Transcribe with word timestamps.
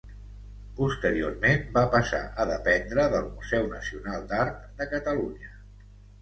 Posteriorment, 0.77 1.59
va 1.75 1.83
passar 1.95 2.21
a 2.43 2.45
dependre 2.53 3.05
del 3.17 3.27
Museu 3.35 3.69
Nacional 3.75 4.27
d’Art 4.33 4.65
de 4.81 4.89
Catalunya. 4.97 5.55